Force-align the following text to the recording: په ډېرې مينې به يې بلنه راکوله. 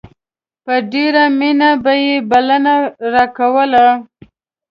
په 0.63 0.73
ډېرې 0.91 1.25
مينې 1.39 1.71
به 1.83 1.93
يې 2.05 2.15
بلنه 2.29 2.75
راکوله. 3.13 3.87